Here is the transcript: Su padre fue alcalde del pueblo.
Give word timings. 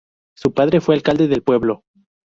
Su 0.35 0.51
padre 0.51 0.81
fue 0.81 0.95
alcalde 0.95 1.27
del 1.27 1.43
pueblo. 1.43 1.83